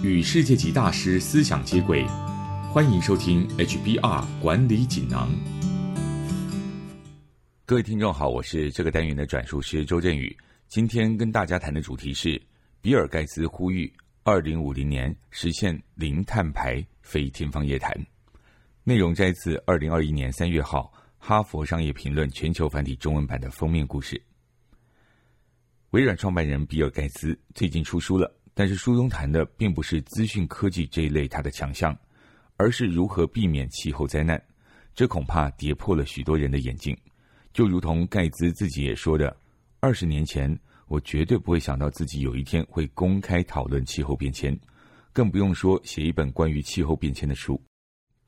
[0.00, 2.06] 与世界级大师思想接轨，
[2.72, 5.28] 欢迎收听 HBR 管理锦囊。
[7.66, 10.36] 各位听众好，我是这个单元的转述师周振宇。
[10.68, 12.40] 今天跟大家谈的主题是
[12.80, 13.92] 比尔盖茨呼吁
[14.22, 17.92] 二零五零年实现零碳排，非天方夜谭。
[18.84, 24.22] 内容摘自二零二一年三月号《哈佛商业评论》全球繁体中文版的封面故事。
[25.90, 28.32] 微软创办人比尔盖茨最近出书了。
[28.58, 31.96] 但是书中谈的并不是资讯科技这一类它的强项，
[32.56, 34.42] 而是如何避免气候灾难。
[34.96, 36.96] 这恐怕跌破了许多人的眼镜。
[37.52, 39.36] 就如同盖茨自己也说的
[39.78, 40.58] ：“二十年前，
[40.88, 44.58] 我绝对不会想到自己有一天会公开讨论气候变迁，
[45.12, 47.62] 更不用说写一本关于气候变迁的书。”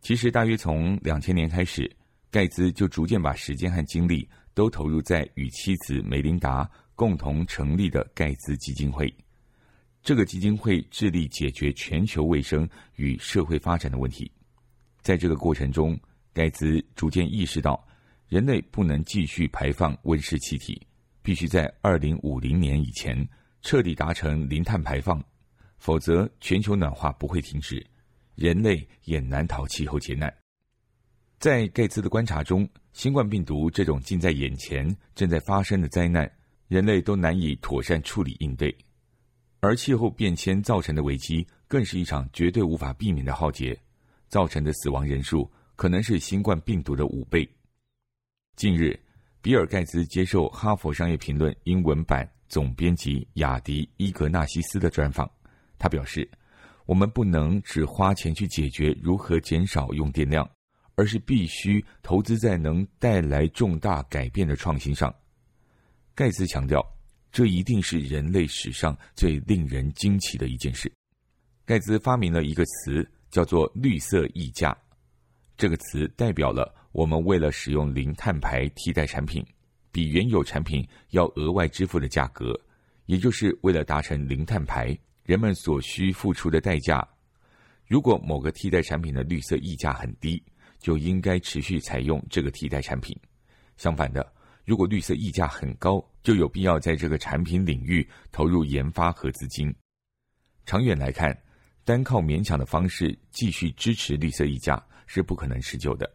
[0.00, 1.90] 其实，大约从两千年开始，
[2.30, 9.12] 盖茨就逐渐把时间和精力都投入在与妻子梅琳达共同成立的盖茨基金会。
[10.02, 14.30] 这个基金会致力解决全球卫生与社会发展的问题。
[15.02, 15.98] 在这个过程中，
[16.32, 17.86] 盖茨逐渐意识到，
[18.28, 20.80] 人类不能继续排放温室气体，
[21.22, 23.28] 必须在二零五零年以前
[23.62, 25.22] 彻底达成零碳排放，
[25.76, 27.84] 否则全球暖化不会停止，
[28.36, 30.32] 人类也难逃气候劫难。
[31.38, 36.30] 在盖茨的观察中，新冠病毒这种近在眼前、正在发生的灾难，
[36.68, 38.74] 人类都难以妥善处理应对。
[39.60, 43.78] 而气候变迁造成的危机，更是一场绝对无法避免的浩劫，
[44.28, 47.46] 造成的死亡人数可能是新冠病毒的五倍。
[48.56, 48.98] 近日，
[49.42, 55.30] 比尔盖茨接受《哈佛商业评论》英文版总编辑雅迪伊格纳西斯的专访，
[55.78, 56.26] 他表示
[56.86, 60.48] ：“我们不能只花钱去解决如何减少用电量，
[60.94, 65.14] 而是必须投资在能带来重大改变的创新上。”
[66.16, 66.82] 盖茨强调。
[67.32, 70.92] 这一定是人类史上最令人惊奇的一件事。
[71.64, 74.76] 盖茨发明了一个词，叫做“绿色溢价”。
[75.56, 79.44] 这个词代表了我们为了使用零碳排替代产品，
[79.92, 82.58] 比原有产品要额外支付的价格，
[83.06, 87.06] 也就是为了达成零碳排，人们所需付出的代价。
[87.86, 90.42] 如果某个替代产品的绿色溢价很低，
[90.80, 93.16] 就应该持续采用这个替代产品。
[93.76, 94.32] 相反的。
[94.64, 99.74] 如果绿色溢价很高，就有必要在这个产品领域投入研发和资金。
[100.66, 101.36] 长远来看，
[101.84, 106.08] 单靠勉强的方式继续支持绿色溢价是不可能持久的。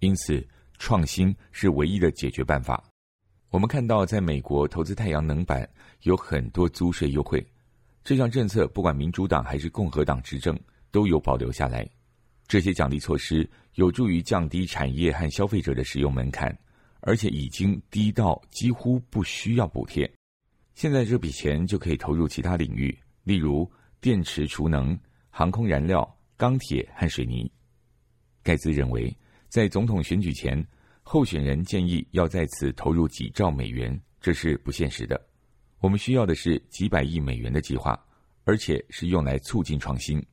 [0.00, 0.44] 因此，
[0.78, 2.82] 创新是唯一的解决办法。
[3.50, 5.68] 我们看到，在美国投资太阳能板
[6.02, 7.46] 有很多租税优惠，
[8.02, 10.58] 这项政策不管民主党还是共和党执政
[10.90, 11.88] 都有保留下来。
[12.48, 16.56] 这些奖励措施有助于降低产业和消费者的使用门槛。
[17.04, 20.08] 而且已经低到几乎不需要补贴，
[20.76, 23.68] 现在这笔钱就可以投入其他领域，例如
[24.00, 24.96] 电池储能、
[25.28, 27.50] 航空燃料、钢铁和水泥。
[28.44, 29.12] 盖茨认为，
[29.48, 30.64] 在总统选举前，
[31.02, 35.20] 候选人建议要在此投入几兆美元，这是不现实的。
[35.80, 38.00] 我们需要的是几百亿美元的计划，
[38.44, 40.24] 而且是用来促进创新，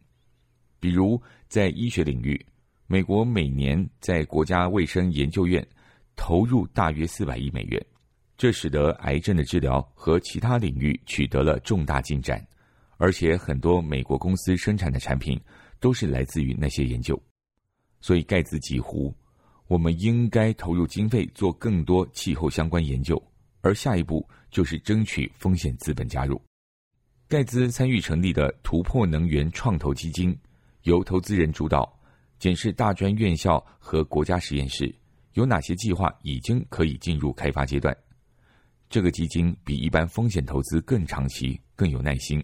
[0.79, 2.39] 比如在医学领域，
[2.85, 5.67] 美国每年在国家卫生研究院。
[6.19, 7.83] 投入大约四百亿美元，
[8.37, 12.45] 这使得癌症的治疗和其他领域取得了重大进展，
[12.97, 15.39] 而且很多美国公司生产的产品
[15.79, 17.17] 都是来自于那些研究。
[18.01, 19.15] 所以盖茨几乎，
[19.67, 23.19] 我们应该投入经费做更多气候相关研究，
[23.61, 26.39] 而下一步就是争取风险资本加入。
[27.29, 30.37] 盖茨参与成立的突破能源创投基金，
[30.83, 31.97] 由投资人主导，
[32.39, 34.93] 检视大专院校和国家实验室。
[35.39, 37.95] 有哪些计划已经可以进入开发阶段？
[38.89, 42.43] 这个基金比一般风险投资更长期、更有耐心，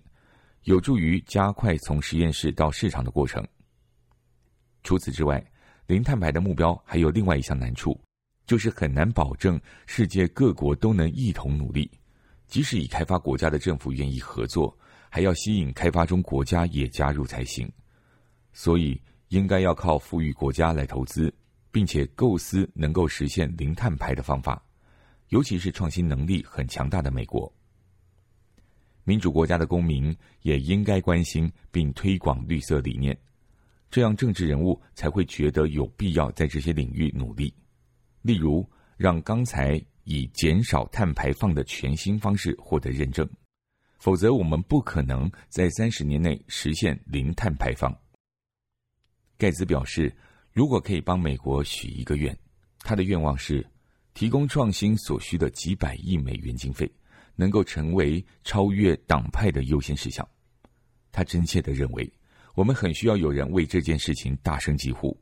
[0.63, 3.45] 有助于加快从实验室到市场的过程。
[4.81, 5.45] 除此之外，
[5.87, 7.99] 零碳排的目标还有另外一项难处，
[8.47, 11.91] 就是很难保证世界各国都能一同努力。
[12.47, 14.73] 即使已开发国家的政府愿意合作，
[15.09, 17.69] 还要吸引开发中国家也加入才行。
[18.53, 21.33] 所以，应该要靠富裕国家来投资。
[21.75, 24.63] 并且构思能够实现零碳排的方法，
[25.27, 27.53] 尤其是创新能力很强大的美国。
[29.03, 33.13] 民主国家的公民也应该关心并推广绿色理念，
[33.91, 37.53] 这样政治人物才会觉得有必要在这些领域努力。
[38.21, 43.29] 例如，让钢材以减少碳排放的全新方式获得认证，
[43.99, 47.93] 否则我们不可能在三十年内实现零碳排放。
[49.37, 50.15] 盖茨表示。
[50.55, 52.33] 如果可以帮美国许一个愿，
[52.79, 53.63] 他的愿望是
[54.13, 56.89] 提供创新所需的几百亿美元经费，
[57.35, 60.25] 能够成为超越党派的优先事项。
[61.11, 62.09] 他真切的认为，
[62.53, 65.19] 我们很需要有人为这件事情大声疾呼。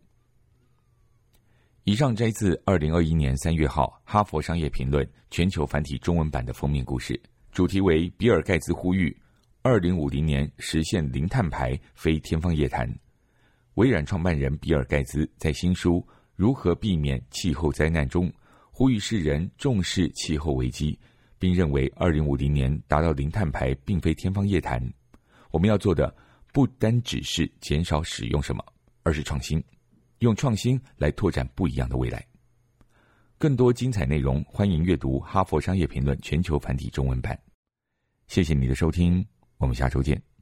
[1.83, 7.19] 以上摘自二零二一年三月号《哈佛商业评论》全球繁体中文版的封面故事，
[7.51, 9.19] 主题为比尔盖茨呼吁
[9.63, 12.87] 二零五零年实现零碳排，非天方夜谭。
[13.75, 15.97] 微软创办人比尔盖茨在新书
[16.35, 18.31] 《如何避免气候灾难》中
[18.71, 20.97] 呼吁世人重视气候危机，
[21.39, 24.81] 并认为二零五零年达到零碳排并非天方夜谭。
[25.49, 26.13] 我们要做的
[26.51, 28.63] 不单只是减少使用什么，
[29.01, 29.63] 而是创新。
[30.19, 32.25] 用创新来拓展不一样的未来。
[33.37, 37.37] 更多精彩内容，欢迎阅读《哈佛商业评论》全球繁体中文版。
[38.27, 39.25] 谢谢你的收听，
[39.57, 40.32] 我们下周见。